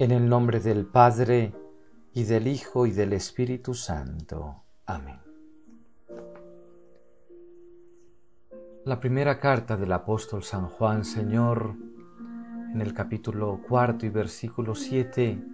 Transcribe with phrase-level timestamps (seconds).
[0.00, 1.52] En el nombre del Padre,
[2.12, 4.62] y del Hijo, y del Espíritu Santo.
[4.86, 5.18] Amén.
[8.84, 11.74] La primera carta del apóstol San Juan, Señor,
[12.72, 15.44] en el capítulo cuarto y versículo siete,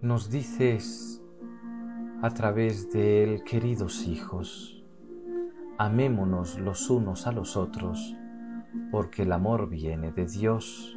[0.00, 1.20] nos dices
[2.22, 4.84] a través de él, queridos hijos,
[5.76, 8.14] amémonos los unos a los otros,
[8.92, 10.96] porque el amor viene de Dios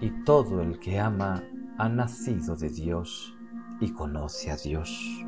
[0.00, 1.42] y todo el que ama
[1.78, 3.34] ha nacido de Dios
[3.80, 5.24] y conoce a Dios.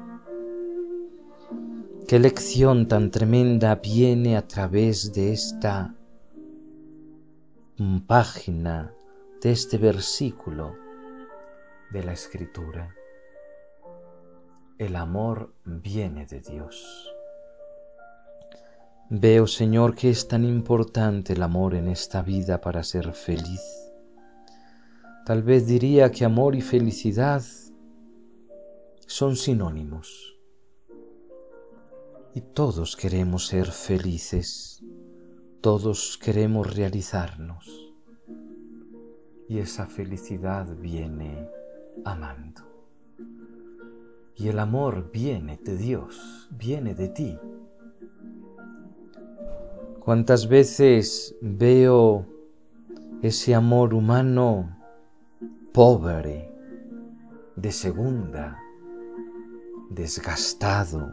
[2.07, 5.95] Qué lección tan tremenda viene a través de esta
[8.07, 8.93] página,
[9.41, 10.75] de este versículo
[11.91, 12.95] de la Escritura.
[14.79, 17.13] El amor viene de Dios.
[19.09, 23.90] Veo, Señor, que es tan importante el amor en esta vida para ser feliz
[25.27, 27.43] Tal vez diría que amor y felicidad
[29.07, 30.39] son sinónimos.
[32.35, 34.83] Y todos queremos ser felices,
[35.61, 37.93] todos queremos realizarnos.
[39.49, 41.49] Y esa felicidad viene
[42.05, 42.63] amando.
[44.37, 47.39] Y el amor viene de Dios, viene de ti.
[49.99, 52.27] ¿Cuántas veces veo
[53.23, 54.80] ese amor humano
[55.73, 56.53] pobre,
[57.55, 58.59] de segunda,
[59.89, 61.13] desgastado,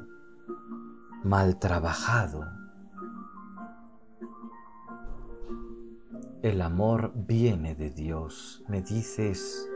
[1.24, 2.44] mal trabajado.
[6.42, 9.70] El amor viene de Dios, me dices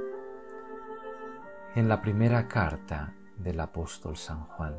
[1.76, 4.76] en la primera carta del apóstol San Juan.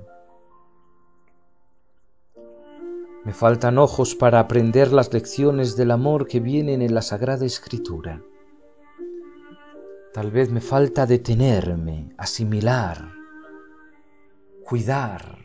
[3.25, 8.21] Me faltan ojos para aprender las lecciones del amor que vienen en la Sagrada Escritura.
[10.13, 13.15] Tal vez me falta detenerme, asimilar,
[14.63, 15.39] cuidar,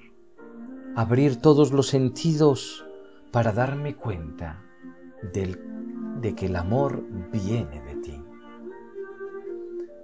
[0.93, 2.85] abrir todos los sentidos
[3.31, 4.61] para darme cuenta
[5.31, 7.01] de que el amor
[7.31, 8.25] viene de ti.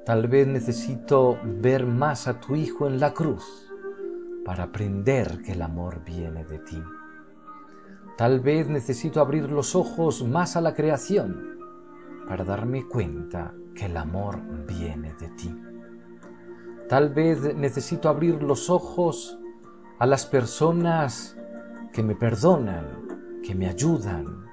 [0.06, 3.70] Tal vez necesito ver más a tu Hijo en la cruz
[4.46, 6.82] para aprender que el amor viene de ti.
[8.18, 11.60] Tal vez necesito abrir los ojos más a la creación
[12.30, 15.56] para darme cuenta que el amor viene de ti.
[16.90, 19.38] Tal vez necesito abrir los ojos
[20.00, 21.38] a las personas
[21.92, 23.08] que me perdonan,
[23.44, 24.46] que me ayudan,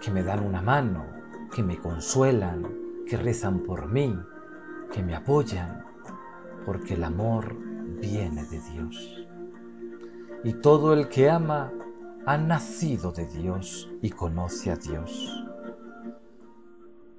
[0.00, 1.06] que me dan una mano,
[1.54, 2.66] que me consuelan,
[3.06, 4.18] que rezan por mí,
[4.92, 5.84] que me apoyan,
[6.64, 7.56] porque el amor
[8.00, 9.26] viene de Dios.
[10.44, 11.72] Y todo el que ama
[12.26, 15.44] ha nacido de Dios y conoce a Dios.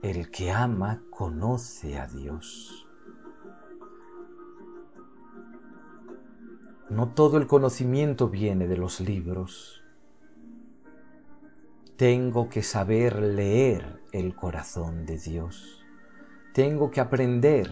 [0.02, 2.88] El que ama conoce a Dios.
[6.90, 9.84] No todo el conocimiento viene de los libros.
[11.98, 15.84] Tengo que saber leer el corazón de Dios.
[16.54, 17.70] Tengo que aprender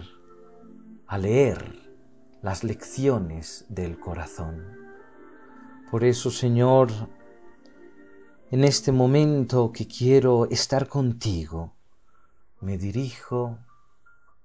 [1.06, 1.96] a leer
[2.42, 4.66] las lecciones del corazón.
[5.90, 6.90] Por eso, Señor,
[8.50, 11.77] en este momento que quiero estar contigo,
[12.60, 13.58] me dirijo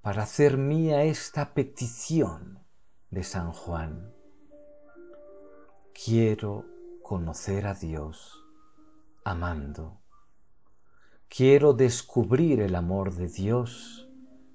[0.01, 2.59] para hacer mía esta petición
[3.09, 4.13] de San Juan.
[5.94, 6.66] Quiero
[7.01, 8.46] conocer a Dios
[9.24, 10.00] amando.
[11.28, 14.07] Quiero descubrir el amor de Dios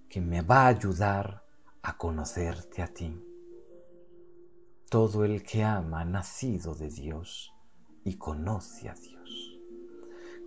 [0.08, 1.44] que me va a ayudar
[1.82, 3.20] a conocerte a ti.
[4.88, 7.52] Todo el que ama ha nacido de Dios
[8.04, 9.58] y conoce a Dios.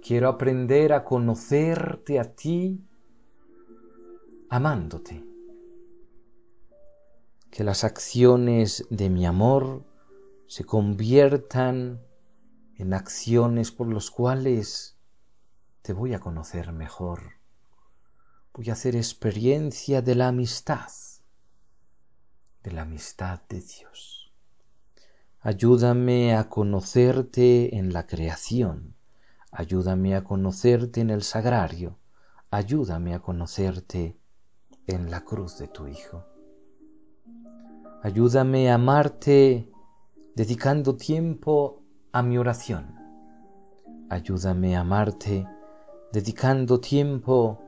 [0.01, 2.87] Quiero aprender a conocerte a ti
[4.51, 5.23] amándote.
[7.49, 9.85] Que las acciones de mi amor
[10.45, 12.01] se conviertan
[12.75, 14.97] en acciones por las cuales
[15.81, 17.37] te voy a conocer mejor.
[18.53, 20.91] Voy a hacer experiencia de la amistad,
[22.61, 24.33] de la amistad de Dios.
[25.39, 28.97] Ayúdame a conocerte en la creación,
[29.49, 31.97] ayúdame a conocerte en el sagrario,
[32.49, 34.20] ayúdame a conocerte
[34.91, 36.25] en la cruz de tu Hijo.
[38.03, 39.71] Ayúdame a amarte
[40.35, 42.95] dedicando tiempo a mi oración.
[44.09, 45.47] Ayúdame a amarte
[46.11, 47.59] dedicando tiempo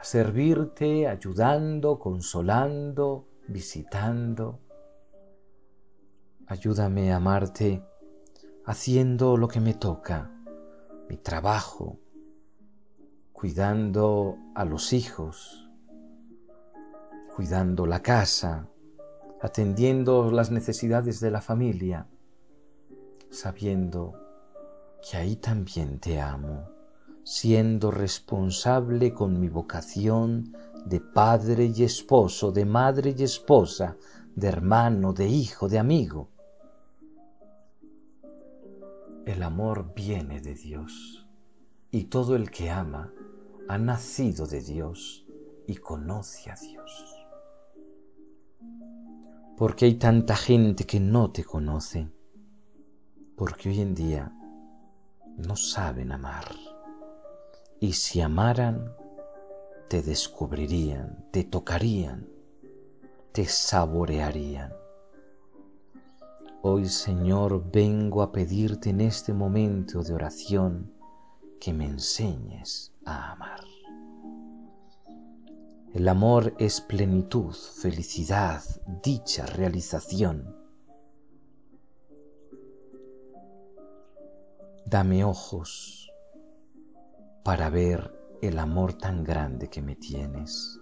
[0.00, 4.60] a servirte, ayudando, consolando, visitando.
[6.46, 7.82] Ayúdame a amarte
[8.64, 10.30] haciendo lo que me toca,
[11.08, 11.98] mi trabajo,
[13.32, 15.65] cuidando a los hijos,
[17.36, 18.66] cuidando la casa,
[19.42, 22.06] atendiendo las necesidades de la familia,
[23.28, 24.14] sabiendo
[25.02, 26.70] que ahí también te amo,
[27.24, 30.56] siendo responsable con mi vocación
[30.86, 33.98] de padre y esposo, de madre y esposa,
[34.34, 36.30] de hermano, de hijo, de amigo.
[39.26, 41.26] El amor viene de Dios
[41.90, 43.12] y todo el que ama
[43.68, 45.26] ha nacido de Dios
[45.66, 47.25] y conoce a Dios.
[49.56, 52.10] Porque hay tanta gente que no te conoce?
[53.36, 54.30] Porque hoy en día
[55.38, 56.44] no saben amar.
[57.80, 58.92] Y si amaran,
[59.88, 62.28] te descubrirían, te tocarían,
[63.32, 64.74] te saborearían.
[66.60, 70.92] Hoy, Señor, vengo a pedirte en este momento de oración
[71.60, 73.75] que me enseñes a amar.
[75.96, 78.62] El amor es plenitud, felicidad,
[79.02, 80.54] dicha, realización.
[84.84, 86.12] Dame ojos
[87.42, 90.78] para ver el amor tan grande que me tienes.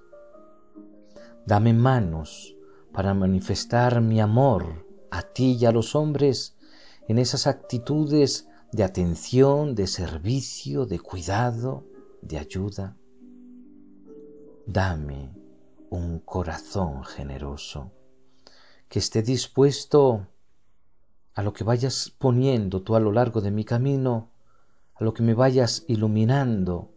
[1.46, 2.56] Dame manos
[2.92, 6.56] para manifestar mi amor a ti y a los hombres
[7.06, 11.84] en esas actitudes de atención, de servicio, de cuidado,
[12.20, 12.96] de ayuda.
[14.66, 15.30] Dame
[15.90, 17.92] un corazón generoso
[18.88, 20.26] que esté dispuesto
[21.34, 24.30] a lo que vayas poniendo tú a lo largo de mi camino,
[24.94, 26.92] a lo que me vayas iluminando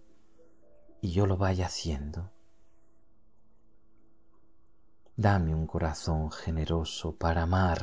[1.02, 2.31] y yo lo vaya haciendo.
[5.18, 7.81] Dame un corazón generoso para amar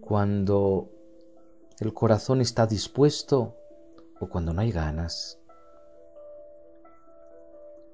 [0.00, 0.90] cuando
[1.80, 3.56] el corazón está dispuesto
[4.20, 5.40] o cuando no hay ganas.